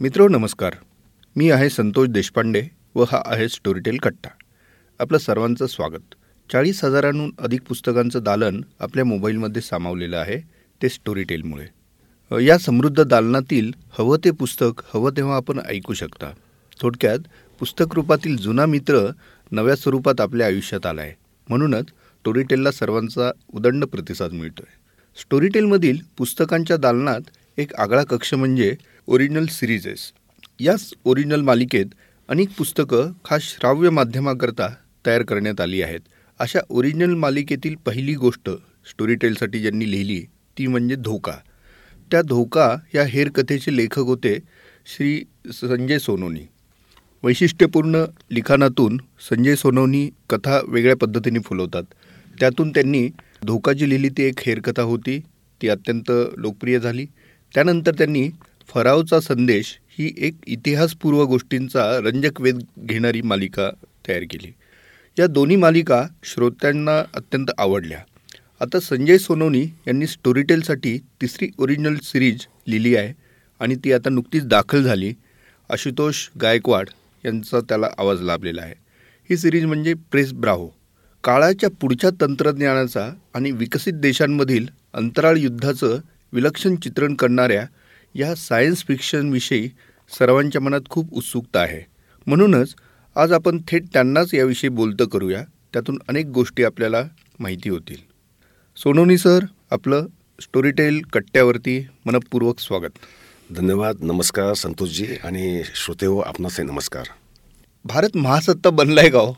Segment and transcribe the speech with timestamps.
[0.00, 0.74] मित्रो नमस्कार.
[1.36, 2.62] मी आहे संतोष देशपांडे
[2.94, 4.28] व हा आहे स्टोरीटेल कट्टा.
[5.00, 6.14] आपलं सर्वांचं स्वागत.
[6.50, 10.38] चाळीस हजारांहून अधिक पुस्तकांचं दालन आपल्या मोबाईलमध्ये सामावलेलं आहे
[10.80, 11.66] ते स्टोरीटेलमुळे
[12.46, 16.30] या समृद्ध दालनातील हवं ते पुस्तक हवं तेव्हा आपण ऐकू शकता.
[16.80, 17.28] थोडक्यात
[17.60, 19.06] पुस्तक रूपातील जुना मित्र
[19.52, 21.14] नव्या स्वरूपात आपल्या आयुष्यात आला आहे
[21.48, 28.74] म्हणूनच स्टोरीटेलला सर्वांचा उदंड प्रतिसाद मिळतो आहे स्टोरीटेलमधील पुस्तकांच्या दालनात एक आगळा कक्ष म्हणजे
[29.10, 30.12] ओरिजिनल सिरीजेस.
[30.60, 31.86] याच ओरिजिनल मालिकेत
[32.28, 34.68] अनेक पुस्तकं खास श्राव्य माध्यमाकरता
[35.06, 36.00] तयार करण्यात आली आहेत.
[36.38, 38.50] अशा ओरिजिनल मालिकेतील पहिली गोष्ट
[38.90, 40.20] स्टोरीटेलसाठी ज्यांनी लिहिली
[40.58, 41.32] ती म्हणजे धोका.
[42.10, 44.38] त्या धोका या हेर कथेचे लेखक होते
[44.86, 46.46] श्री संजय सोनोनी.
[47.22, 49.00] वैशिष्ट्यपूर्ण लिखाणातून
[49.30, 51.82] संजय सोनोनी कथा वेगळ्या पद्धतीने फुलवतात.
[52.40, 53.08] त्यातून त्यांनी
[53.46, 55.20] धोका जी लिहिली ती एक हेरकथा होती
[55.62, 57.06] ती अत्यंत लोकप्रिय झाली.
[57.54, 58.28] त्यानंतर त्यांनी
[58.70, 63.70] फरावचा संदेश ही एक इतिहासपूर्व गोष्टींचा रंजक वेध घेणारी मालिका
[64.08, 64.52] तयार केली.
[65.18, 67.98] या दोन्ही मालिका श्रोत्यांना अत्यंत आवडल्या.
[68.60, 73.12] आता संजय सोनोनी यांनी स्टोरीटेलसाठी तिसरी ओरिजिनल सिरीज लिहिली आहे
[73.60, 75.12] आणि ती आता नुकतीच दाखल झाली.
[75.70, 76.88] आशुतोष गायकवाड
[77.24, 78.74] यांचा त्याला आवाज लाभलेला आहे.
[79.30, 80.68] ही सिरीज म्हणजे प्रेस ब्राहो
[81.24, 85.98] काळाच्या पुढच्या तंत्रज्ञानाचा आणि विकसित देशांमधील अंतराळ युद्धाचं
[86.32, 87.66] विलक्षण चित्रण करणाऱ्या
[88.14, 89.68] या सायन्स फिक्शनविषयी
[90.18, 91.86] सर्वांच्या मनात खूप उत्सुकता आहे.
[92.26, 92.74] म्हणूनच
[93.16, 95.44] आज आपण थेट त्यांनाच याविषयी बोलतं करूया.
[95.72, 97.04] त्यातून अनेक गोष्टी आपल्याला
[97.38, 97.96] माहिती होतील.
[98.76, 99.38] सोनोनी सर
[99.70, 100.06] आपलं
[100.40, 102.98] स्टोरीटेल कट्ट्यावरती मनपूर्वक स्वागत.
[103.56, 107.04] धन्यवाद नमस्कार संतोषजी आणि श्रोते हो आपणासही नमस्कार.
[107.84, 109.34] भारत महासत्ता बनलाय का हो?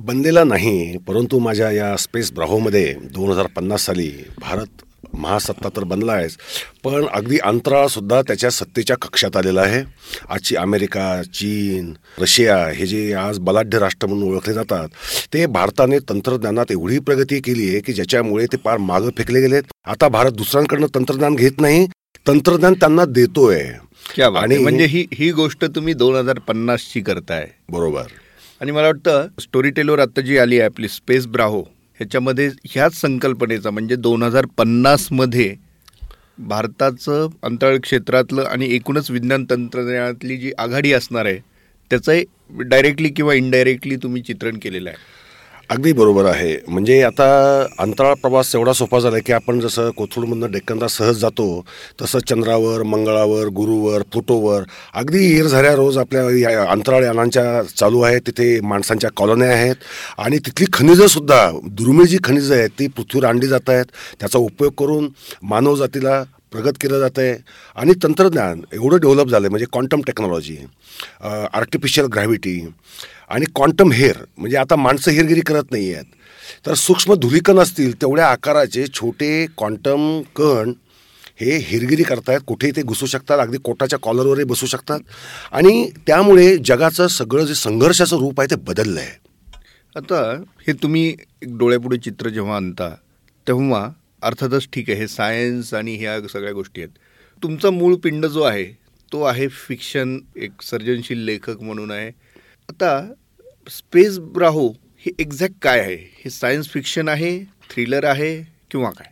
[0.00, 4.82] बनलेला नाही परंतु माझ्या या स्पेस ब्राहोमध्ये दोन हजार पन्नास साली भारत
[5.14, 6.36] महासत्ता तर बनला आहेच.
[6.84, 9.82] पण अगदी अंतराळसुद्धा त्याच्या सत्तेच्या कक्षात आलेला आहे.
[10.28, 14.88] आजची अमेरिका चीन रशिया हे जे आज बलाढ्य राष्ट्र म्हणून ओळखले जातात
[15.34, 19.62] ते भारताने तंत्रज्ञानात एवढी प्रगती केली आहे की ज्याच्यामुळे ते पार मागं फेकले गेलेत.
[19.84, 21.86] आता भारत दुसऱ्यांकडनं तंत्रज्ञान घेत नाही
[22.28, 23.62] तंत्रज्ञान त्यांना देतोय.
[24.40, 27.50] आणि- म्हणजे ही ही गोष्ट तुम्ही दोन हजार पन्नासची करताय.
[27.68, 28.02] बरोबर.
[28.60, 31.64] आणि मला वाटतं स्टोरी टेलवर आता जी आली आहे आपली स्पेस ब्राहो
[32.00, 35.54] ह्याच्यामध्ये ह्याच संकल्पनेचा म्हणजे दोन हजार पन्नासमध्ये
[36.38, 41.38] भारताचं अंतराळ क्षेत्रातलं आणि एकूणच विज्ञान तंत्रज्ञानातली जी आघाडी असणार आहे
[41.90, 42.20] त्याचं
[42.68, 44.98] डायरेक्टली किंवा इनडायरेक्टली तुम्ही चित्रण केलेलं आहे.
[45.70, 46.56] अगदी बरोबर आहे.
[46.68, 47.26] म्हणजे आता
[47.78, 51.46] अंतराळ प्रवास एवढा सोपा झाला की आपण जसं कोथरूडमधनं डेक्कनला सहज जातो
[52.00, 54.62] तसं चंद्रावर मंगळावर गुरुवर प्लुटोवर
[54.94, 59.84] अगदी येर झाल्या रोज आपल्या या अंतराळ यानांच्या चालू आहेत तिथे माणसांच्या कॉलन्या आहेत
[60.18, 63.84] आणि तिथली खनिजंसुद्धा दुर्मिळ जी खनिजं आहेत ती पृथ्वीवर आणली जात आहेत.
[64.20, 65.08] त्याचा उपयोग करून
[65.44, 66.22] मानवजातीला
[66.52, 67.34] प्रगत केलं जातं आहे
[67.76, 70.56] आणि तंत्रज्ञान एवढं डेव्हलप झालं आहे म्हणजे क्वांटम टेक्नॉलॉजी
[71.22, 72.60] आर्टिफिशियल ग्रॅव्हिटी
[73.30, 76.04] आणि क्वांटम हेअर म्हणजे आता माणसं हेरगिरी करत नाही आहेत
[76.66, 80.72] तर सूक्ष्म धुलिकण असतील तेवढ्या आकाराचे छोटे क्वांटम कण
[81.40, 82.40] हे हेरगिरी करतायत.
[82.46, 85.00] कुठेही ते घुसू शकतात अगदी कोटाच्या कॉलरवरही बसू शकतात.
[85.52, 89.24] आणि त्यामुळे जगाचं सगळं जे संघर्षाचं रूप आहे ते बदललं आहे
[89.96, 90.20] आता
[90.66, 92.88] हे तुम्ही एक डोळ्यापुढे चित्र जेव्हा आणता
[93.46, 93.88] तेव्हा
[94.22, 96.92] अर्थातच ठीक आहे हे सायन्स आणि ह्या सगळ्या गोष्टी आहेत.
[97.42, 98.64] तुमचा मूळ पिंड जो आहे
[99.12, 102.10] तो आहे फिक्शन एक सर्जनशील लेखक म्हणून आहे.
[102.70, 103.14] आता
[103.68, 104.68] स्पेस ब्राहो
[104.98, 105.94] हे एक्झॅक्ट काय आहे?
[105.94, 107.40] हे सायन्स फिक्शन आहे
[107.70, 109.10] थ्रिलर आहे किंवा काय?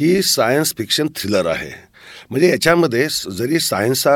[0.00, 1.87] ही सायन्स फिक्शन थ्रिलर आहे.
[2.30, 4.12] म्हणजे याच्यामध्ये जरी सायन्सचा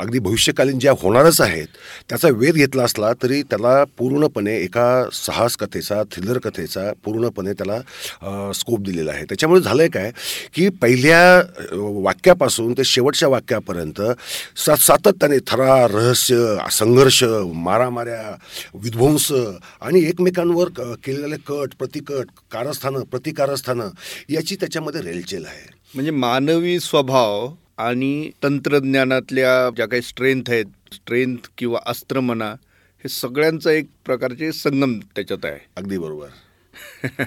[0.00, 1.66] अगदी भविष्यकालीन ज्या होणारच आहेत
[2.08, 8.80] त्याचा वेध घेतला असला तरी त्याला पूर्णपणे एका साहस कथेचा थ्रिलर कथेचा पूर्णपणे त्याला स्कोप
[8.80, 9.24] दिलेला आहे.
[9.24, 10.10] त्याच्यामुळे झालं आहे काय
[10.54, 11.42] की पहिल्या
[12.02, 14.00] वाक्यापासून ते शेवटच्या वाक्यापर्यंत
[14.56, 17.22] सा सातत्याने थरार रहस्य संघर्ष
[17.54, 18.34] मारामाऱ्या
[18.74, 19.30] विध्वंस
[19.80, 20.68] आणि एकमेकांवर
[21.04, 23.88] केलेले कट प्रतिकट कारस्थानं प्रतिकारस्थानं
[24.28, 25.78] याची त्याच्यामध्ये रेलचेल आहे.
[25.94, 32.50] म्हणजे मानवी स्वभाव आणि तंत्रज्ञानातल्या ज्या काही स्ट्रेंथ आहेत स्ट्रेंथ किंवा अस्त्र म्हणा
[33.04, 35.58] हे सगळ्यांचा एक प्रकारचे संगम त्याच्यात आहे.
[35.76, 36.26] अगदी बरोबर.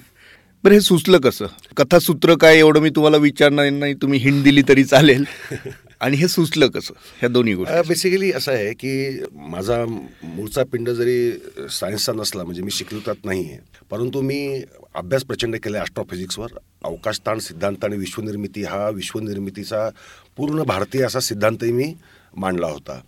[0.64, 1.46] बरं हे सुचलं कसं?
[1.78, 5.24] कथासूत्र काय एवढं मी तुम्हाला विचारणार नाही तुम्ही हिंट दिली तरी चालेल.
[6.04, 6.94] आणि हे सुचलं कसं?
[7.20, 7.88] ह्या दोन्ही गोष्टी.
[7.88, 11.32] बेसिकली असं आहे की माझा मूळचा पिंड जरी
[11.72, 13.60] सायन्सचा नसला म्हणजे मी शिकवतात नाही आहे
[13.92, 14.62] परंतु मी
[14.96, 19.88] अभ्यास प्रचंड केला आहे ॲस्ट्रॉफिजिक्सवर अवकाशताण सिद्धांत आणि विश्वनिर्मिती हा विश्वनिर्मितीचा
[20.38, 21.94] पूर्ण भारतीय असा सिद्धांतही मी
[22.38, 23.00] मांडला होता.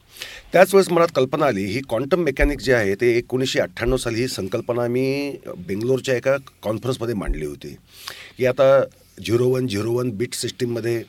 [0.54, 4.28] त्याच वेळेस मला कल्पना आली ही क्वांटम मेकॅनिक जे आहे ते एकोणीसशे अठ्ठ्याण्णव साली ही
[4.28, 5.36] संकल्पना मी
[5.68, 7.76] बेंगलोरच्या एका कॉन्फरन्समध्ये मांडली होती.
[8.38, 8.80] की आता
[9.26, 11.04] zero one zero one bit सिस्टीममध्ये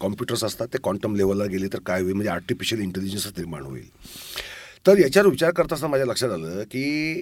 [0.00, 2.12] कॉम्प्युटर्स असतात ते क्वांटम लेवलला गेले तर काय होईल?
[2.12, 3.88] म्हणजे आर्टिफिशियल इंटेलिजन्स निर्माण होईल.
[4.86, 7.12] तर याच्यावर विचार करत असताना माझ्या लक्षात आलं की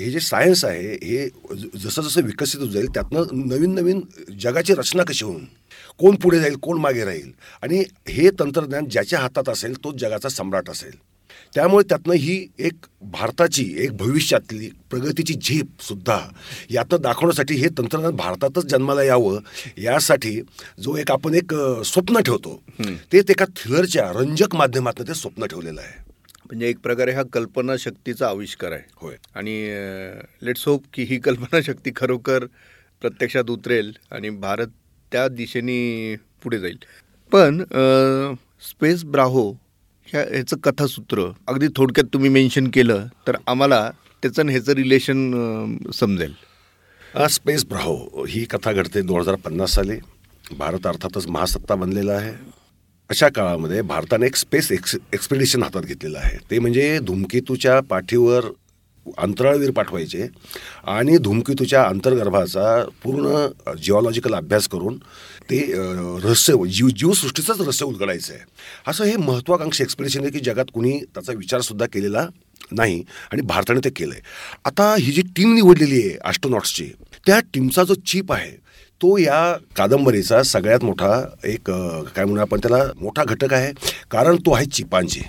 [0.00, 4.00] हे जे सायन्स आहे हे ज- जसं जसं विकसित होत जाईल त्यातनं नवीन नवीन
[4.40, 5.44] जगाची रचना कशी होऊन
[5.98, 7.30] कोण पुढे जाईल कोण मागे राहील?
[7.62, 10.90] आणि हे तंत्रज्ञान ज्याच्या हातात असेल तोच जगाचा सम्राट असेल.
[11.54, 16.18] त्यामुळे त्यातनं ही एक भारताची एक भविष्यातली प्रगतीची झेप सुद्धा
[16.70, 19.38] यातनं दाखवण्यासाठी हे तंत्रज्ञान भारतातच जन्माला यावं
[19.78, 20.40] यासाठी
[20.82, 21.54] जो एक आपण एक
[21.84, 22.60] स्वप्न ठेवतो
[23.12, 26.04] ते एका थ्रिलरच्या रंजक माध्यमातून ते स्वप्न ठेवलेलं आहे.
[26.46, 28.82] म्हणजे एक प्रकारे हा कल्पनाशक्तीचा आविष्कार आहे.
[28.96, 29.14] होय.
[29.34, 29.54] आणि
[30.46, 32.44] लेट्स होप की ही कल्पनाशक्ती खरोखर
[33.00, 34.66] प्रत्यक्षात उतरेल आणि भारत
[35.12, 36.78] त्या दिशेने पुढे जाईल.
[37.32, 37.62] पण
[38.68, 39.52] स्पेस ब्राहो
[40.08, 41.22] ह्या ह्याचं कथासूत्र.
[41.48, 43.90] अगदी थोडक्यात तुम्ही मेन्शन केलं तर आम्हाला
[44.22, 46.32] त्याचं ह्याचं रिलेशन समजेल.
[47.14, 49.98] हा स्पेस ब्राहो ही कथा घडते दोन हजार पन्नास साली.
[50.58, 52.32] भारत अर्थातच महासत्ता बनलेला आहे.
[53.10, 56.38] अशा काळामध्ये भारताने एक स्पेस एक्स एक्सपिडिशन हातात घेतलेलं आहे.
[56.50, 58.46] ते म्हणजे धूमकेतूच्या पाठीवर
[59.18, 60.26] अंतराळवीर पाठवायचे
[60.86, 64.96] आणि धूमकेतूच्या अंतर्गर्भाचा पूर्ण जिओलॉजिकल अभ्यास करून
[65.50, 65.60] ते
[66.22, 68.42] रहस्य जीव जीवसृष्टीचंच रहस्य उलगडायचं आहे.
[68.86, 72.26] असं हे महत्त्वाकांक्षी एक्सपिडिशन आहे की जगात कुणी त्याचा विचारसुद्धा केलेला
[72.72, 73.02] नाही
[73.32, 74.22] आणि भारताने ते केलं आहे
[74.64, 76.84] आता ही जी टीम निवडलेली आहे ॲस्ट्रोनॉट्सची
[77.26, 78.50] त्या टीमचा जो चीप आहे
[79.00, 81.10] तो या कादंबरीचा सगळ्यात मोठा
[81.44, 83.72] एक काय म्हणूया आपण त्याला मोठा घटक आहे.
[84.10, 85.20] कारण तो आहे चिपांजी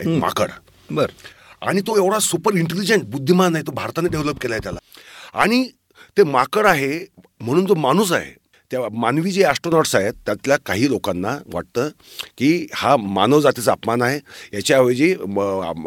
[0.00, 0.50] एक माकड.
[0.90, 1.12] बरं.
[1.62, 4.78] आणि तो एवढा सुपर इंटेलिजंट बुद्धिमान आहे तो भारताने डेव्हलप केला आहे त्याला.
[5.34, 5.68] आणि
[6.16, 7.06] ते माकड आहे
[7.40, 8.40] म्हणून जो माणूस आहे.
[8.70, 11.88] त्या मानवी जे ॲस्ट्रोनॉट्स आहेत त्यातल्या काही लोकांना वाटतं
[12.38, 14.20] की हा मानव जातीचा अपमान आहे.
[14.52, 15.38] याच्याऐवजी म,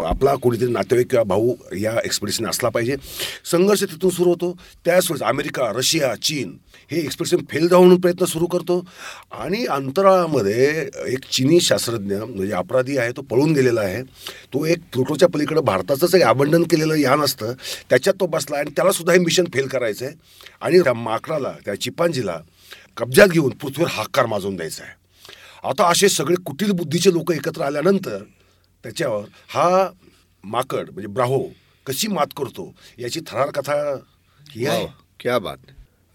[0.05, 2.95] आपला कोणीतरी नातेवाईक किंवा भाऊ या एक्सपिडिशन असला पाहिजे.
[3.51, 4.57] संघर्ष तिथून सुरू होतो.
[4.85, 6.57] त्याच वेळेस अमेरिका रशिया चीन
[6.91, 8.79] हे एक्सप्रेशन फेल जाऊन म्हणून प्रयत्न सुरू करतो.
[9.31, 14.03] आणि अंतराळामध्ये एक चीनी शास्त्रज्ञ म्हणजे अपराधी आहे तो पळून गेलेला आहे.
[14.03, 17.53] तो एक प्लुटोच्या पलीकडे भारताचंच एक आबंडन केलेलं यान असतं.
[17.89, 20.15] त्याच्यात तो बसला आणि त्यालासुद्धा हे मिशन फेल करायचं आहे
[20.61, 22.39] आणि त्या माकडाला त्या चिपांजीला
[22.97, 24.93] कब्जात घेऊन पृथ्वीवर हाकार माजून द्यायचा आहे.
[25.69, 28.23] आता असे सगळे कुटील बुद्धीचे लोक एकत्र आल्यानंतर
[28.83, 29.89] त्याच्यावर हा
[30.43, 31.43] माकड म्हणजे ब्राहो
[31.85, 33.73] कशी मात करतो याची थरार कथा
[34.51, 34.87] ही आहे.
[35.19, 35.57] क्या बात.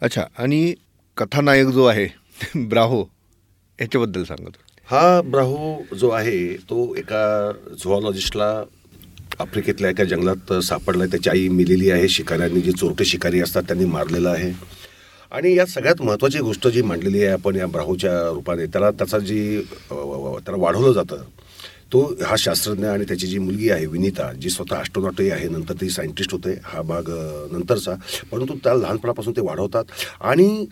[0.03, 0.75] अच्छा आणि
[1.17, 2.07] कथानायक जो आहे
[2.69, 3.05] ब्राहो
[3.81, 4.57] याच्याबद्दल सांगत
[4.89, 7.53] हा ब्राहो जो आहे तो एका
[7.85, 8.65] झुऑलॉजिस्टला
[9.41, 12.09] आफ्रिकेतल्या एका जंगलात सापडला त्याची आई मिलेली आहे.
[12.09, 14.53] शिकाऱ्यांनी जे चोरटे शिकारी असतात त्यांनी मारलेलं आहे.
[15.33, 19.61] आणि यात सगळ्यात महत्त्वाची गोष्ट जी मांडलेली आहे आपण या ब्राहोच्या रूपाने त्याला त्याचा जी
[19.91, 21.17] त्याला वाढवलं जातं
[21.93, 25.89] तो हा शास्त्रज्ञ आणि त्याची जी मुलगी आहे विनीता जी स्वतः ॲस्ट्रॉनॉटही आहे नंतर ती
[25.91, 27.05] सायंटिस्ट होते हा भाग
[27.53, 27.95] नंतरचा.
[28.33, 29.85] परंतु त्याला लहानपणापासून ते वाढवतात
[30.21, 30.67] आणि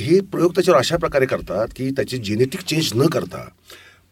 [0.00, 3.48] हे प्रयोग त्याच्यावर अशा प्रकारे करतात की त्याची जेनेटिक चेंज न करता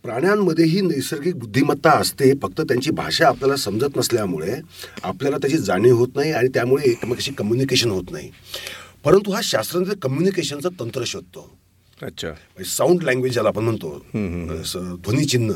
[0.02, 2.32] प्राण्यांमध्येही नैसर्गिक बुद्धिमत्ता असते.
[2.42, 4.54] फक्त त्यांची भाषा आपल्याला समजत नसल्यामुळे
[5.02, 8.30] आपल्याला त्याची जाणीव होत नाही आणि त्यामुळे एकमेकाशी कम्युनिकेशन होत नाही.
[9.04, 11.59] परंतु हा शास्त्रज्ञ कम्युनिकेशनचं तंत्र शोधतो.
[12.02, 12.28] अच्छा.
[12.66, 14.06] साऊंड लँग्वेज ज्याला आपण म्हणतो
[14.96, 15.52] ध्वनिचिन्ह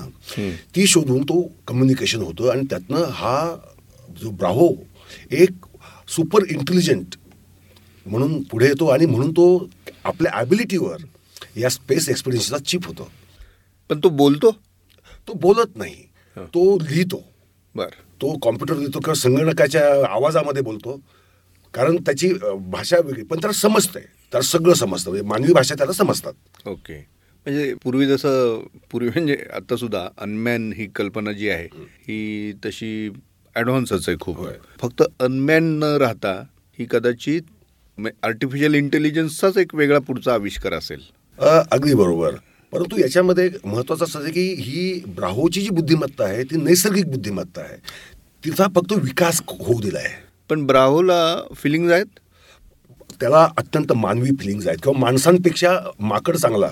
[0.77, 3.57] ती शोधून तो कम्युनिकेशन होतं आणि त्यातनं हा
[4.23, 4.75] जो ब्राहो
[5.31, 5.51] एक
[6.09, 7.15] सुपर इंटेलिजंट
[8.07, 9.69] म्हणून पुढे येतो आणि म्हणून तो
[10.05, 10.97] आपल्या ॲबिलिटीवर
[11.57, 13.11] या स्पेस एक्सपिरियन्सचा चीप होतो.
[13.91, 14.51] पण तो बोलतो?
[15.29, 15.95] तो बोलत नाही.
[16.37, 17.23] तो लिहितो.
[17.75, 17.89] बरं.
[18.21, 21.01] तो कॉम्प्युटर लिहितो किंवा संगणकाच्या आवाजामध्ये बोलतो.
[21.75, 22.33] कारण त्याची
[22.69, 24.03] भाषा वेगळी पण त्याला समजतंय.
[24.35, 25.11] त्याला सगळं समजतं.
[25.11, 26.33] म्हणजे मानवी भाषा त्याला समजतात.
[26.67, 26.95] ओके.
[27.47, 28.61] म्हणजे पूर्वी जसं
[28.93, 31.69] पूर्वी म्हणजे आता सुद्धा अनमॅन ही कल्पना जी आहे
[32.09, 33.11] ही तशी
[33.57, 34.39] ॲडव्हान्सच आहे खूप.
[34.81, 36.33] फक्त अनमॅन न राहता
[36.79, 37.43] ही कदाचित
[38.23, 41.01] आर्टिफिशियल इंटेलिजन्सचाच एक वेगळा पुढचा आविष्कार असेल.
[41.39, 42.35] अगदी बरोबर.
[42.73, 47.77] परंतु याच्यामध्ये महत्त्वाचं असं आहे की ही ब्राहोची जी बुद्धिमत्ता आहे ती नैसर्गिक बुद्धिमत्ता आहे.
[48.45, 51.23] तिचा फक्त विकास होऊ दिला आहे पण ब्राहोला
[51.57, 52.07] फिलिंग्ज आहेत?
[53.21, 54.79] त्याला अत्यंत मानवी फिलिंग्ज आहेत.
[54.83, 56.71] किंवा माणसांपेक्षा माकड चांगला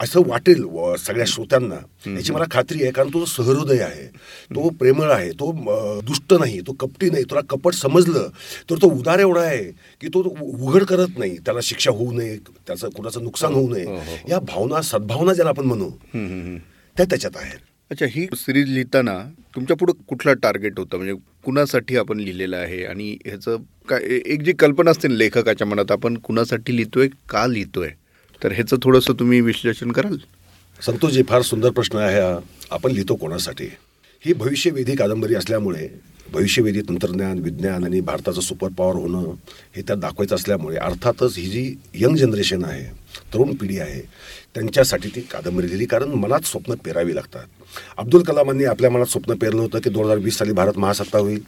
[0.00, 1.74] असं वाटेल व सगळ्या श्रोत्यांना.
[2.06, 4.06] याची मला खात्री आहे कारण तो सहृदय आहे.
[4.54, 5.50] तो प्रेमळ आहे तो
[6.06, 8.28] दुष्ट नाही तो कपटी नाही तुला कपट समजलं
[8.70, 9.62] तर तो उदार एवढा आहे
[10.00, 11.36] की तो उघड करत नाही.
[11.38, 13.84] त्याला शिक्षा होऊ नये त्याचं कुणाचं नुकसान होऊ नये.
[14.30, 15.90] या भावना सद्भावना ज्याला आपण म्हणू
[16.96, 17.58] त्या त्याच्यात आहेत.
[17.92, 19.18] अच्छा ही सिरीज लिहिताना
[19.54, 20.96] तुमच्यापुढे कुठला टार्गेट होतं?
[20.96, 22.84] म्हणजे कुणासाठी आपण लिहिलेलं आहे?
[22.84, 23.56] आणि ह्याचं
[23.88, 27.88] काय ए- एक जी कल्पना असते ना लेखकाच्या मनात आपण कुणासाठी लिहितोय का लिहितोय?
[28.44, 30.16] तर ह्याचं थोडंसं तुम्ही विश्लेषण कराल.
[30.86, 32.38] संतोषजी फार सुंदर प्रश्न आहे हा.
[32.70, 33.68] आपण लिहितो कोणासाठी?
[34.24, 35.88] ही भविष्यवेधी कादंबरी असल्यामुळे
[36.32, 39.34] भविष्यवेधी तंत्रज्ञान विज्ञान आणि भारताचं सुपर पॉवर होणं
[39.76, 42.84] हे त्यात दाखवायचं असल्यामुळे अर्थातच ही जी यंग जनरेशन आहे
[43.34, 44.02] तरुण पिढी आहे
[44.54, 47.46] त्यांच्यासाठी ती कादंबरी लिहिली कारण मनात स्वप्न पेरावी लागतात.
[47.98, 51.42] अब्दुल कलामांनी आपल्या मनात स्वप्न पेरलं होतं की दोन हजार वीस साली भारत महासत्ता होईल.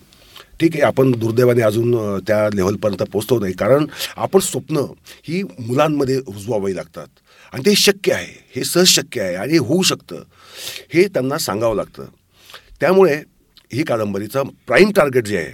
[0.61, 4.85] ठीक आहे आपण दुर्दैवाने अजून त्या लेवलपर्यंत पोचतो नाही कारण आपण स्वप्न
[5.29, 7.07] ही मुलांमध्ये रुजवावी लागतात.
[7.53, 10.23] आणि ते शक्य आहे हे सहज शक्य आहे आणि होऊ शकतं
[10.95, 12.05] हे त्यांना सांगावं लागतं.
[12.81, 13.15] त्यामुळे
[13.73, 15.53] ही कादंबरीचं प्राईम टार्गेट जे आहे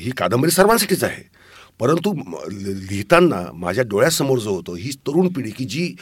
[0.00, 1.22] ही कादंबरी सर्वांसाठीच आहे.
[1.80, 2.12] परंतु
[2.50, 5.94] लिहिताना माझ्या डोळ्यासमोर जो होतो ही तरुण पिढी की जी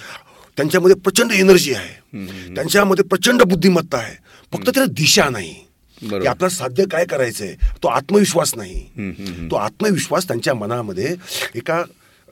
[0.57, 1.95] त्यांच्यामध्ये प्रचंड एनर्जी आहे.
[2.55, 4.17] त्यांच्यामध्ये प्रचंड बुद्धिमत्ता आहे.
[4.53, 5.55] फक्त त्याला दिशा नाही.
[6.01, 7.55] की आपल्याला साध्य काय करायचंय?
[7.83, 8.85] तो आत्मविश्वास नाही.
[9.51, 11.17] तो आत्मविश्वास त्यांच्या मनामध्ये
[11.55, 11.83] एका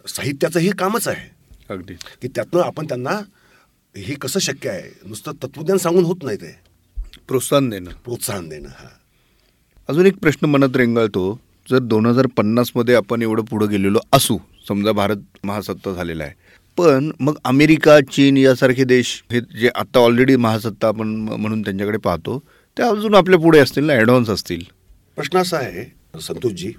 [0.09, 1.31] साहित्याचं हे कामच आहे.
[1.71, 1.95] अगदी.
[1.95, 3.11] की त्यातनं आपण त्यांना
[3.97, 5.09] हे कसं शक्य आहे?
[5.09, 6.57] नुसतं तत्वज्ञान सांगून होत नाही ते.
[7.29, 7.91] प्रोत्साहन देणं.
[7.91, 8.89] प्रोत्साहन देणं हा.
[9.89, 11.41] अजून एक प्रश्न मनात रेंगाळतो.
[11.71, 16.33] जर दोन हजार पन्नासमध्ये आपण एवढं पुढं गेलेलो असू समजा भारत महासत्ता झालेला आहे
[16.81, 22.39] पण मग अमेरिका चीन यासारखे देश हे जे आता ऑलरेडी महासत्ता आपण म्हणून त्यांच्याकडे पाहतो
[22.77, 24.63] ते अजून आपल्या पुढे असतील ना ॲडव्हान्स असतील.
[25.17, 25.85] प्रश्न असा आहे
[26.21, 26.73] संतोषजी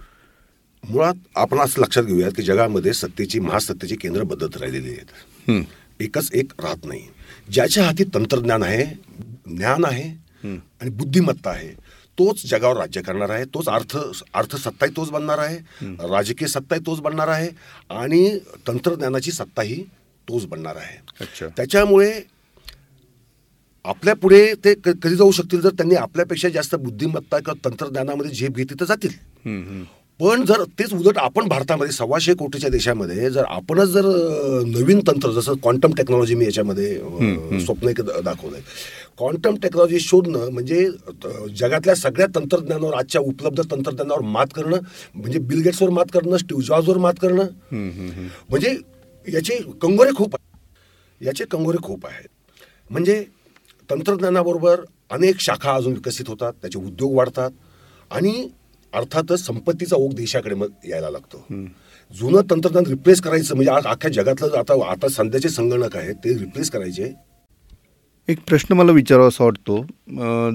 [0.84, 5.64] मुळात आपण असं लक्षात घेऊयात की जगामध्ये सत्तेची महासत्तेची केंद्र बदलत राहिलेली आहेत.
[6.00, 7.02] एकच एक राहत नाही.
[7.50, 8.86] ज्याच्या हाती तंत्रज्ञान आहे
[9.48, 10.10] ज्ञान आहे
[10.44, 11.70] आणि बुद्धिमत्ता आहे
[12.22, 13.98] तोच जगावर राज्य करणार आहे तोच अर्थ
[14.34, 15.58] अर्थसत्ताही तोच बनणार आहे
[16.10, 17.48] राजकीय सत्ताही तोच बनणार आहे
[17.90, 18.38] आणि
[18.68, 19.82] तंत्रज्ञानाची सत्ताही
[20.28, 20.98] तोच बनणार आहे.
[21.22, 21.48] अच्छा.
[21.58, 22.12] त्याच्यामुळे
[23.86, 28.80] आपल्या पुढे ते कधी जाऊ शकतील जर त्यांनी आपल्यापेक्षा जास्त बुद्धिमत्ता किंवा तंत्रज्ञानामध्ये झेप घेतली
[28.80, 29.12] तर जातील.
[30.20, 34.06] पण जर तेच उलट आपण भारतामध्ये सव्वाशे कोटीच्या देशामध्ये जर आपणच जर
[34.68, 38.62] नवीन तंत्र जसं क्वांटम टेक्नॉलॉजी मी याच्यामध्ये स्वप्न एक दाखवलंय.
[39.18, 40.86] क्वांटम टेक्नॉलॉजी शोधणं म्हणजे
[41.58, 44.80] जगातल्या सगळ्या तंत्रज्ञानावर आजच्या उपलब्ध तंत्रज्ञानावर मात करणं
[45.16, 47.48] म्हणजे बिल गेट्सवर मात करणं स्टीव्ह जॉब्सवर मात करणं
[48.50, 48.76] म्हणजे
[49.28, 50.58] याचे कंगोरे खूप आहेत.
[51.22, 52.28] याचे कंगोरे खूप आहेत.
[52.90, 53.24] म्हणजे
[53.90, 57.52] तंत्रज्ञानाबरोबर अनेक शाखा अजून विकसित होतात त्याचे उद्योग वाढतात
[58.12, 58.48] आणि
[58.94, 61.46] अर्थातच संपत्तीचा ओघ देशाकडे मग यायला लागतो.
[62.12, 66.72] जुनं तंत्रज्ञान रिप्लेस करायचं म्हणजे आज अख्ख्या जगातलं आता आता सध्याचे संगणक आहेत ते रिप्लेस
[66.72, 67.14] करायचे.
[68.32, 69.76] एक प्रश्न मला विचारावासा वाटतो.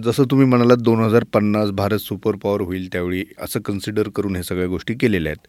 [0.05, 4.43] जसं तुम्ही म्हणालात दोन हजार पन्नास भारत सुपर पॉवर होईल त्यावेळी असं कन्सिडर करून हे
[4.43, 5.49] सगळ्या गोष्टी केलेल्या आहेत.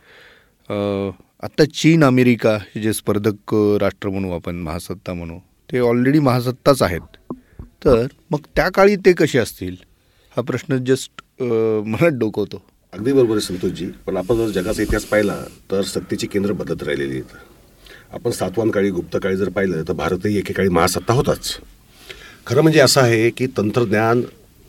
[1.44, 5.38] आत्ता चीन अमेरिका हे जे स्पर्धक राष्ट्र म्हणू आपण महासत्ता म्हणू
[5.70, 7.18] ते ऑलरेडी महासत्ताच आहेत.
[7.86, 9.76] तर मग त्या काळी ते कसे असतील?
[10.36, 12.62] हा प्रश्न जस्ट मनात डोकवतो.
[12.94, 15.36] अगदी बरोबर आहे संतोषजी पण आपण जर जगाचा इतिहास पाहिला
[15.72, 17.36] तर सत्तेची केंद्र बदलत राहिलेली आहेत.
[18.14, 21.58] आपण सातवान काळी गुप्त काळी जर पाहिलं तर भारतही एकेकाळी महासत्ता होताच.
[22.48, 24.22] खरं म्हणजे असं आहे की तंत्रज्ञान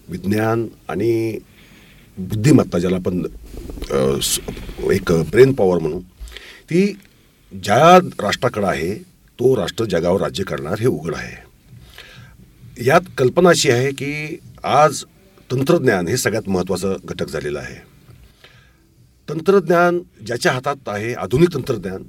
[0.08, 1.38] विज्ञान आणि
[2.18, 3.23] बुद्धिमत्ता ज्याला आपण
[4.92, 6.00] एक ब्रेन पॉवर म्हणू
[6.70, 6.87] ती
[7.52, 8.94] ज्या राष्ट्राकडं आहे
[9.38, 11.37] तो राष्ट्र जगावर राज्य करणार हे उघड आहे.
[12.87, 15.04] यात कल्पना अशी आहे की आज
[15.50, 17.76] तंत्रज्ञान हे सगळ्यात महत्त्वाचं घटक झालेलं आहे.
[19.28, 22.02] तंत्रज्ञान ज्याच्या हातात आहे आधुनिक तंत्रज्ञान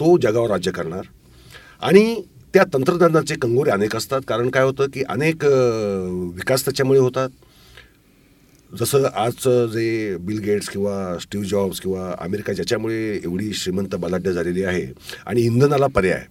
[0.00, 1.06] तो जगावर राज्य करणार
[1.80, 2.22] आणि
[2.54, 4.20] त्या तंत्रज्ञानाचे कंगोरे अनेक असतात.
[4.28, 7.28] कारण काय होतं की अनेक विकास त्याच्यामुळे होतात.
[8.70, 14.62] जसं आजचं जे बिल गेट्स किंवा स्टीव्ह जॉब्स किंवा अमेरिका ज्याच्यामुळे एवढी श्रीमंत बलाढ्य झालेली
[14.64, 14.86] आहे
[15.26, 16.24] आणि इंधनाला पर्याय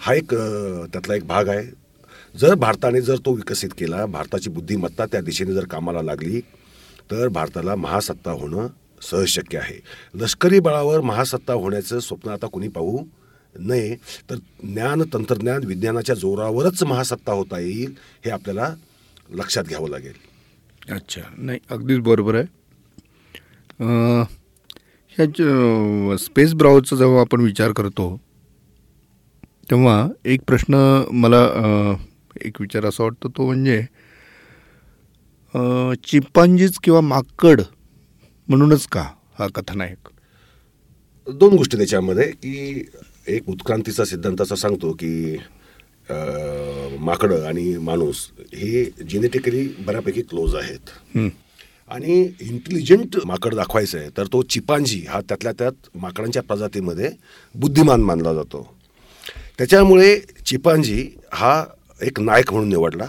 [0.00, 0.34] हा एक
[0.92, 1.66] त्यातला एक भाग आहे.
[2.34, 6.40] जर भारताने जर तो विकसित केला भारताची बुद्धिमत्ता त्या दिशेने जर कामाला लागली
[7.10, 8.66] तर भारताला महासत्ता होणं
[9.02, 9.78] सहज शक्य आहे.
[10.14, 12.98] लष्करी बळावर महासत्ता होण्याचं स्वप्न आता कुणी पाहू?
[13.58, 13.96] नये
[14.30, 18.74] तर ज्ञान तंत्रज्ञान विज्ञानाच्या जोरावरच महासत्ता होता येईल हे आपल्याला
[19.30, 20.12] लक्षात घ्यावं लागेल.
[20.90, 21.20] अच्छा.
[21.36, 22.44] नाही अगदीच बरोबर आहे.
[25.12, 28.16] ह्या स्पेस ब्राउजचा जेव्हा आपण विचार करतो
[29.70, 30.74] तेव्हा एक प्रश्न
[31.12, 31.42] मला
[32.44, 33.80] एक विचार असा वाटतो तो म्हणजे
[36.04, 37.60] चिंपांजीज किंवा माकड
[38.48, 39.02] म्हणूनच का
[39.38, 40.08] हा कथानायक?
[41.26, 42.84] दोन गोष्टी त्याच्यामध्ये की
[43.28, 45.36] एक उत्क्रांतीचा सिद्धांत असा सांगतो की
[47.00, 50.90] माकडं आणि माणूस हे जेनेटिकली बऱ्यापैकी क्लोज आहेत.
[51.90, 57.10] आणि इंटेलिजंट माकड दाखवायचं आहे तर तो चिपांजी हा त्यातल्या त्यात माकडांच्या प्रजातीमध्ये
[57.54, 58.62] बुद्धिमान मानला जातो
[59.58, 61.64] त्याच्यामुळे चिपांजी हा
[62.02, 63.06] एक नायक म्हणून निवडला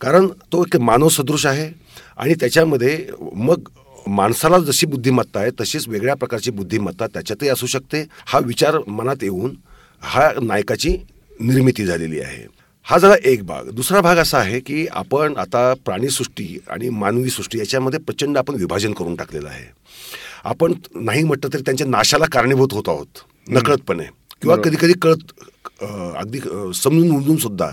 [0.00, 1.70] कारण तो एक मानव सदृश आहे
[2.16, 2.96] आणि त्याच्यामध्ये
[3.34, 3.68] मग
[4.08, 8.04] माणसाला जशी बुद्धिमत्ता आहे तशीच वेगळ्या प्रकारची बुद्धिमत्ता त्याच्यातही असू शकते.
[8.26, 9.54] हा विचार मनात येऊन
[10.02, 10.96] हा नायकाची
[11.40, 12.46] निर्मिती झालेली आहे.
[12.86, 13.68] हा झाला एक भाग.
[13.70, 18.92] दुसरा भाग असा आहे की आपण आता प्राणीसृष्टी आणि मानवी सृष्टी याच्यामध्ये प्रचंड आपण विभाजन
[18.92, 19.64] करून टाकलेलं आहे.
[20.44, 24.04] आपण नाही म्हटलं तरी त्यांच्या नाशाला कारणीभूत होत आहोत नकळतपणे.
[24.42, 25.32] किंवा कधी कधी कळत
[25.82, 26.38] अगदी
[26.74, 27.68] समजून उमजून सुद्धा.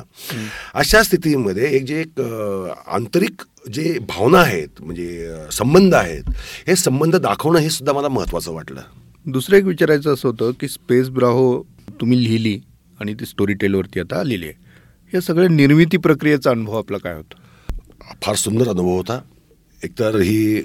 [0.73, 2.19] अशा स्थितीमध्ये एक जे एक
[2.87, 3.41] आंतरिक
[3.73, 6.23] जे भावना आहेत म्हणजे संबंध आहेत
[6.67, 8.81] हे संबंध दाखवणं हे सुद्धा मला महत्त्वाचं वाटलं.
[9.25, 12.59] दुसरं एक विचारायचं असं होतं की स्पेस ब्राहो तुम्ही लिहिली
[12.99, 14.53] आणि ती स्टोरी टेलवरती आता आलेली आहे.
[15.13, 17.35] या सगळ्या निर्मिती प्रक्रियेचा अनुभव आपला काय होता?
[18.21, 19.19] फार सुंदर अनुभव होता.
[19.83, 20.61] एकतर ही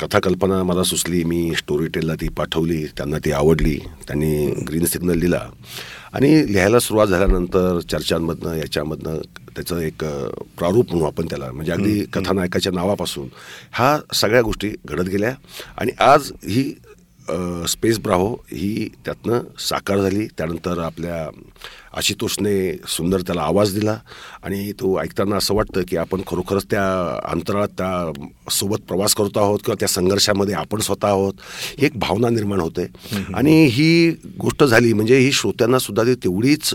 [0.00, 5.48] कथाकल्पना मला सुचली मी स्टोरी टेलला ती पाठवली त्यांना ती आवडली त्यांनी ग्रीन सिग्नल दिला.
[6.12, 9.16] आणि लिहायला सुरुवात झाल्यानंतर चर्चांमधनं याच्यामधनं
[9.56, 10.04] त्याचं एक
[10.58, 11.52] प्रारूप म्हणू आपण त्याला.
[11.52, 13.28] म्हणजे अगदी कथानायकाच्या नावापासून.
[13.72, 15.34] ह्या सगळ्या गोष्टी घडत गेल्या.
[15.76, 16.74] आणि आज ही
[17.68, 20.26] स्पेस ब्राहो ही त्यातनं साकार झाली.
[20.38, 21.28] त्यानंतर आपल्या
[21.96, 22.54] आशुतोषने
[22.88, 23.96] सुंदर त्याला आवाज दिला
[24.42, 26.84] आणि तो ऐकताना असं वाटतं की आपण खरोखरच त्या
[27.30, 31.34] अंतराळात त्या सोबत प्रवास करतो आहोत किंवा त्या संघर्षामध्ये आपण स्वतः आहोत
[31.78, 32.86] ही एक भावना निर्माण होते.
[33.34, 36.74] आणि ही गोष्ट झाली म्हणजे ही श्रोत्यांना सुद्धा ती तेवढीच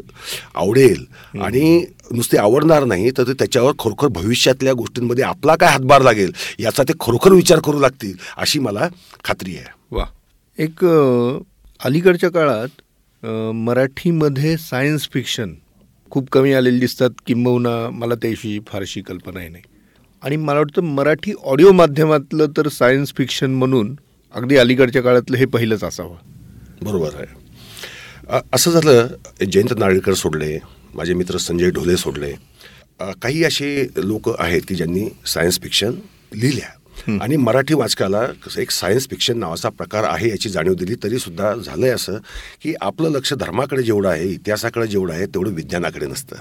[0.56, 1.06] आवडेल
[1.42, 6.84] आणि नुसते आवडणार नाही तर ते त्याच्यावर खरोखर भविष्यातल्या गोष्टींमध्ये आपला काय हातभार लागेल याचा
[6.84, 8.88] ते खरोखर विचार करू लागतील अशी मला
[9.24, 9.72] खात्री आहे.
[9.92, 10.06] वा.
[10.58, 10.84] एक
[11.80, 15.54] अलीकडच्या काळात मराठीमध्ये सायन्स फिक्शन
[16.12, 17.10] खूप कमी आलेली दिसतात.
[17.28, 19.64] किंबहुना मला त्याविषयी फारशी कल्पनाही नाही.
[20.22, 23.96] आणि मला वाटतं मराठी ऑडिओ माध्यमातलं तर सायन्स फिक्शन म्हणून
[24.36, 26.16] अगदी अलीकडच्या काळातलं हे पहिलंच असावं.
[26.82, 28.40] बरोबर आहे.
[28.54, 29.08] असं झालं
[29.52, 30.58] जयंत नारळीकर सोडले
[30.96, 32.32] माझे मित्र संजय ढोले सोडले.
[33.22, 35.92] काही असे लोक आहेत की ज्यांनी सायन्स फिक्शन
[36.36, 36.70] लिहिल्या.
[37.08, 41.54] आणि मराठी वाचकाला कसं एक सायन्स फिक्शन नावाचा प्रकार आहे याची जाणीव दिली तरी सुद्धा
[41.56, 42.18] झालंय असं
[42.64, 46.36] की आपलं लक्ष धर्माकडे जेवढं आहे इतिहासाकडे जेवढं आहे तेवढं विज्ञानाकडे नसतं.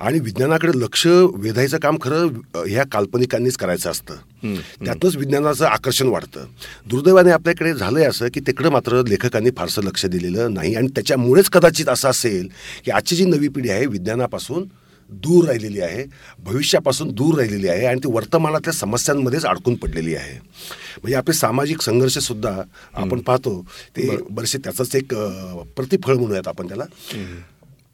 [0.00, 2.28] आणि विज्ञानाकडे लक्ष वेधायचं काम खरं
[2.66, 4.14] ह्या काल्पनिकांनीच करायचं असतं.
[4.84, 6.46] त्यातच विज्ञानाचं आकर्षण वाढतं.
[6.86, 10.74] दुर्दैवाने आपल्याकडे झालंय असं की तिकडं मात्र लेखकांनी फारसं लक्ष दिलेलं नाही.
[10.74, 12.48] आणि त्याच्यामुळेच कदाचित असं असेल
[12.84, 14.64] की आजची जी नवी पिढी आहे विज्ञानापासून
[15.22, 16.04] दूर राहिलेली आहे
[16.44, 20.34] भविष्यापासून दूर राहिलेली आहे आणि ती वर्तमानातल्या समस्यांमध्येच अडकून पडलेली आहे.
[20.34, 22.60] म्हणजे आपले सामाजिक संघर्ष सुद्धा
[22.94, 23.60] आपण पाहतो
[23.96, 25.14] ते बरेचसे त्याचंच एक
[25.76, 26.84] प्रतिफळ म्हणूयात आपण त्याला.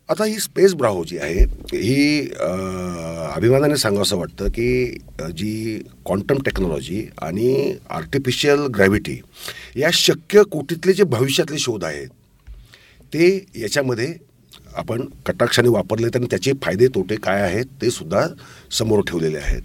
[0.08, 4.98] आता ही स्पेस ब्राहो जी आहे ही अभिमानाने सांगावं असं वाटतं की
[5.36, 9.18] जी क्वांटम टेक्नॉलॉजी आणि आर्टिफिशियल ग्रॅव्हिटी
[9.76, 12.08] या शक्य कोटीतले जे भविष्यातले शोध आहेत
[13.12, 14.12] ते याच्यामध्ये
[14.76, 18.26] आपण कटाक्षाने वापरले आणि त्याचे फायदे तोटे काय आहेत ते सुद्धा
[18.70, 19.62] समोर ठेवलेले आहेत.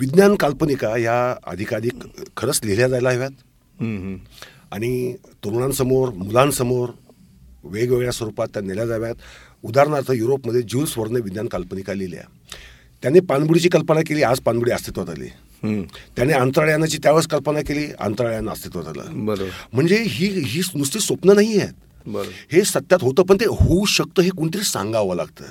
[0.00, 2.02] विज्ञान काल्पनिका या अधिकाधिक
[2.36, 3.30] खरंच लिहिल्या जायला हव्यात.
[4.72, 6.90] आणि तरुणांसमोर मुलांसमोर
[7.64, 9.14] वेगवेगळ्या स्वरूपात त्या नेल्या जाव्यात.
[9.64, 12.22] उदाहरणार्थ युरोपमध्ये ज्युल्स वर्ने विज्ञान काल्पनिका लिहिल्या.
[13.02, 15.28] त्याने पाणबुडीची कल्पना केली आज पाणबुडी अस्तित्वात आली.
[16.16, 19.24] त्याने अंतराळयानाची त्यावेळेस कल्पना केली अंतराळयान अस्तित्वात आलं.
[19.26, 19.48] बरोबर.
[19.72, 21.72] म्हणजे ही ही नुसती स्वप्न नाही आहेत
[22.06, 25.44] हे सत्यात होतं पण ते होऊ शकतं हे कोणतरी सांगावं लागतं.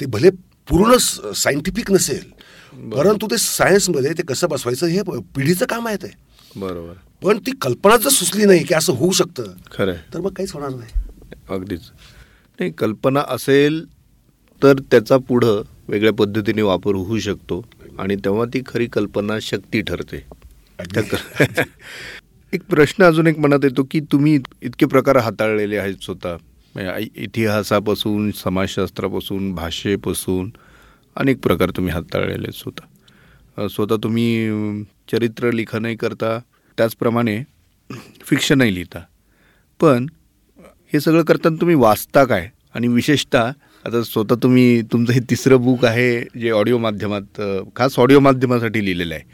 [0.00, 0.30] ते भले
[0.68, 0.96] पूर्ण
[1.34, 5.02] सायंटिफिक नसेल परंतु ते सायन्समध्ये ते कसं बसवायचं हे
[5.34, 6.10] पिढीचं काम आहे ते.
[6.56, 6.92] बरोबर.
[7.22, 10.70] पण ती कल्पना जर सुचली नाही की असं होऊ शकतं खरं तर मग काहीच होणार
[10.70, 10.90] नाही.
[11.48, 11.80] अगदीच.
[12.58, 13.84] नाही कल्पना असेल
[14.62, 17.64] तर त्याचा पुढं वेगळ्या पद्धतीने वापर होऊ शकतो
[17.98, 20.24] आणि तेव्हा ती खरी कल्पना शक्ती ठरते.
[22.54, 26.36] एक प्रश्न अजून एक मनात येतो की तुम्ही इतके प्रकार हाताळलेले आहेत स्वतः.
[26.74, 30.50] म्हणजे इतिहासापासून समाजशास्त्रापासून भाषेपासून
[31.16, 33.66] अनेक प्रकार तुम्ही हाताळलेले आहेत स्वतः.
[33.68, 36.38] स्वतः तुम्ही चरित्र लिखाणही करता
[36.78, 37.42] त्याचप्रमाणे
[38.26, 39.00] फिक्शनही लिहिता.
[39.80, 40.06] पण
[40.92, 42.48] हे सगळं करताना तुम्ही वाचता काय?
[42.74, 43.50] आणि विशेषतः
[43.84, 47.40] आता स्वतः तुम्ही तुमचं हे तिसरं बुक आहे जे ऑडिओ माध्यमात
[47.76, 49.24] खास ऑडिओ माध्यमासाठी लिहिलेलं आहे.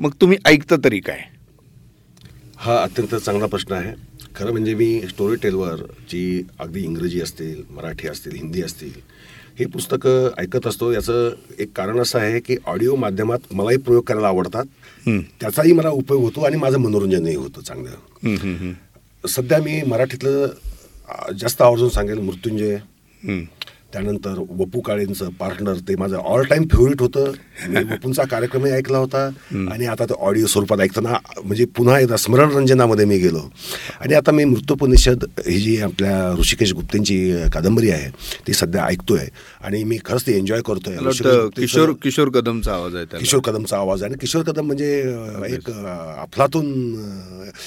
[0.00, 1.28] मग तुम्ही ऐकता तरी काय?
[2.62, 3.92] हा अत्यंत चांगला प्रश्न आहे
[4.36, 5.74] खरं म्हणजे मी स्टोरी टेलवर
[6.10, 8.92] जी अगदी इंग्रजी असतील मराठी असतील हिंदी असतील
[9.58, 14.28] हे पुस्तकं ऐकत असतो याचं एक कारण असं आहे की ऑडिओ माध्यमात मलाही प्रयोग करायला
[14.28, 14.64] आवडतात
[15.06, 15.18] हं.
[15.40, 18.72] त्याचाही मला उपयोग होतो आणि माझं मनोरंजनही होतं चांगलं.
[19.24, 22.76] सध्या मी मराठीतलं जास्त आवर्जून सांगेल मृत्युंजय.
[23.92, 27.32] त्यानंतर वपू काळेंचं पार्टनर ते माझं ऑल टाइम फेवरेट होतं.
[27.68, 29.24] मी वपूंचा कार्यक्रमही ऐकला होता.
[29.72, 33.40] आणि आता तो ऑडिओ स्वरूपात ऐकताना म्हणजे पुन्हा एकदा स्मरणरंजनामध्ये मी गेलो.
[34.00, 37.18] आणि आता मी मृत्यूपनिषद ही जी आपल्या ऋषिकेश गुप्तेंची
[37.52, 38.10] कादंबरी आहे
[38.46, 39.26] ती सध्या ऐकतोय.
[39.64, 40.96] आणि मी खरंच ती एन्जॉय करतोय.
[41.56, 44.10] किशोर किशोर कदमचा आवाज आहे किशोर कदमचा आवाज आहे.
[44.10, 44.90] आणि किशोर कदम म्हणजे
[45.50, 46.70] एक अफलातून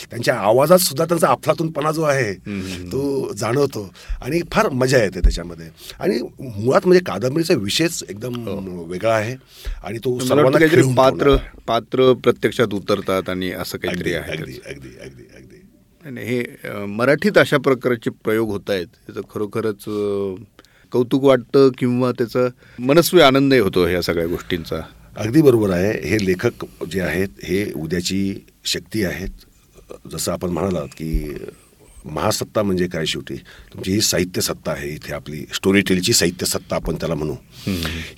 [0.09, 2.33] त्यांच्या आवाजात सुद्धा त्यांचा अफलातूनपणा जो आहे
[2.91, 3.89] तो जाणवतो.
[4.21, 5.67] आणि फार मजा येते त्याच्यामध्ये.
[5.99, 8.35] आणि आणि मुळात म्हणजे कादंबरीचा विषयच एकदम
[8.89, 9.35] वेगळा आहे
[9.83, 10.19] आणि तो हो.
[10.19, 11.35] सर्वांना पात्र.
[11.67, 14.57] पात्र प्रत्यक्षात उतरतात आणि असं काहीतरी आहे अगदी.
[14.65, 15.61] अगदी अगदी अगदी
[16.03, 19.83] आणि हे मराठीत अशा प्रकारचे प्रयोग होत आहेत त्याचं खरोखरच
[20.91, 22.47] कौतुक वाटतं किंवा त्याचा
[22.79, 24.81] मनस्वी आनंदही होतो ह्या सगळ्या गोष्टींचा
[25.15, 28.19] अगदी बरोबर आहे हे लेखक जे आहेत हे उद्याची
[28.65, 29.45] शक्ती आहेत
[30.11, 31.35] जसं आपण म्हणालात की
[32.05, 33.35] महासत्ता म्हणजे काय शेवटी?
[33.73, 35.39] तुमची ही साहित्य सत्ता आहे इथे आपली.
[35.53, 37.33] स्टोरी टेलची साहित्य सत्ता आपण त्याला म्हणू.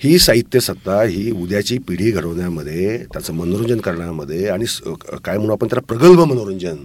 [0.02, 4.64] ही साहित्य सत्ता ही उद्याची पिढी घडवण्यामध्ये त्याचं मनोरंजन करण्यामध्ये आणि
[5.24, 6.76] काय म्हणू आपण त्याला प्रगल्भ मनोरंजन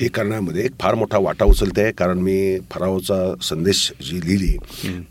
[0.00, 1.90] हे करण्यामध्ये एक फार मोठा वाटा उचलते.
[1.92, 4.56] कारण मी फरावचा संदेश जी लिहिली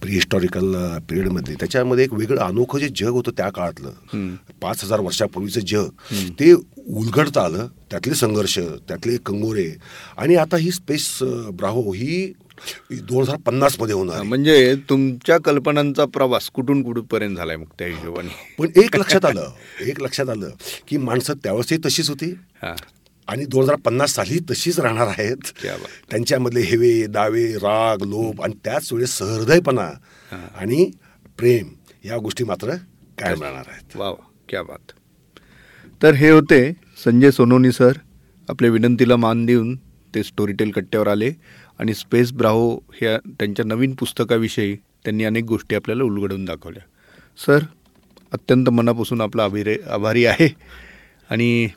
[0.02, 0.76] प्री हिस्टॉरिकल
[1.10, 4.36] पिरियडमधली त्याच्यामध्ये एक वेगळं अनोखं जे जग होतं त्या काळातलं.
[4.62, 5.88] पाच हजार वर्षापूर्वीचं जग.
[6.40, 6.54] ते
[6.88, 9.70] उलगडता आलं त्यातले संघर्ष त्यातले कंगोरे.
[10.18, 11.18] आणि आता ही स्पेस
[11.54, 12.34] ब्राहो ही
[12.92, 14.22] दोन हजार पन्नासमध्ये होणार.
[14.24, 18.56] म्हणजे तुमच्या कल्पनांचा प्रवास कुठून कुठपर्यंत झालाय मग त्या हिशोबाने?
[18.60, 19.52] पण एक लक्षात आलं
[19.86, 20.50] एक लक्षात आलं
[20.88, 22.32] की माणसं त्यावेळेसही तशीच होती.
[22.62, 22.76] हा.
[23.28, 25.38] आणि दोन हजार पन्नास साली तशीच राहणार आहेत.
[26.12, 29.90] त्यांच्यामधले हेवे दावे राग लोभ आणि त्याच वेळेस सहृदयपणा
[30.56, 30.92] आणि
[31.38, 31.70] प्रेम
[32.06, 32.76] या गोष्टी मात्र
[33.18, 33.98] कायम राहणार आहेत.
[33.98, 34.12] वा
[34.50, 34.92] क्या बात.
[36.04, 36.74] तर हे होते
[37.06, 37.92] संजय सोनोनी सर.
[38.50, 39.76] आपल्या विनंतीला मान देऊन
[40.16, 41.32] ते स्टोरीटेल कट्ट्यावर आले
[41.80, 46.84] आणि स्पेस ब्राहो ह्या त्यांच्या नवीन पुस्तकाविषयी त्यांनी अनेक गोष्टी आपल्याला उलगडून दाखवल्या.
[47.46, 47.60] सर
[48.32, 50.56] अत्यंत मनापासून आपला अभिरे आभारी आहे.
[51.30, 51.68] आणि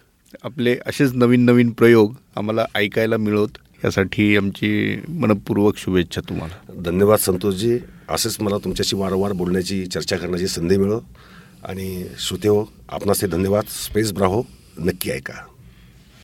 [0.42, 6.82] आपले असेच नवीन नवीन प्रयोग आम्हाला ऐकायला मिळवत यासाठी आमची मनपूर्वक शुभेच्छा तुम्हाला.
[6.84, 7.78] धन्यवाद संतोषजी.
[8.08, 11.00] असेच मला तुमच्याशी वारंवार बोलण्याची चर्चा करण्याची संधी मिळो.
[11.64, 12.48] आणि श्रोते
[12.88, 13.64] आपणास ते धन्यवाद.
[13.68, 14.42] स्पेस ब्राहो
[14.78, 15.53] नक्की ऐका.